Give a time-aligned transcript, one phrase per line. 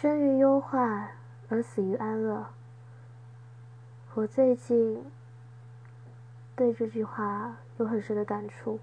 [0.00, 1.10] 生于忧患
[1.50, 2.46] 而死于安乐。
[4.14, 5.04] 我最近
[6.56, 8.80] 对这句话有很深的感触。